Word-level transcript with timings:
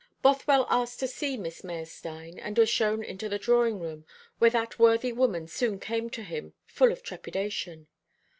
Bothwell 0.23 0.65
asked 0.67 0.99
to 1.01 1.07
see 1.07 1.37
Miss 1.37 1.63
Meyerstein, 1.63 2.39
and 2.39 2.57
was 2.57 2.69
shown 2.69 3.03
into 3.03 3.29
the 3.29 3.37
drawing 3.37 3.79
room, 3.79 4.03
where 4.39 4.49
that 4.49 4.79
worthy 4.79 5.13
woman 5.13 5.45
soon 5.47 5.79
came 5.79 6.09
to 6.09 6.23
him, 6.23 6.55
full 6.65 6.91
of 6.91 7.03
trepidation. 7.03 7.85